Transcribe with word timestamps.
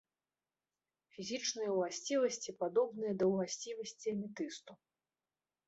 Фізічныя 1.17 1.69
ўласцівасці 1.75 2.51
падобныя 2.65 3.13
да 3.21 3.25
ўласцівасцей 3.35 4.11
аметысту. 4.17 4.71